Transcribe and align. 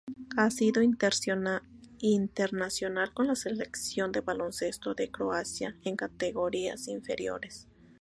Ha 0.35 0.49
sido 0.49 0.81
internacional 0.81 1.61
con 3.13 3.27
la 3.27 3.35
Selección 3.35 4.11
de 4.11 4.21
baloncesto 4.21 4.95
de 4.95 5.11
Croacia 5.11 5.77
en 5.83 5.95
categorías 5.95 6.87
inferiores. 6.87 7.67